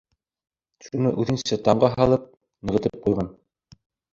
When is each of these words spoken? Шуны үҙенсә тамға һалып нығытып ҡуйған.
Шуны 0.85 1.11
үҙенсә 1.23 1.59
тамға 1.67 1.91
һалып 1.99 2.27
нығытып 2.71 2.99
ҡуйған. 3.05 3.31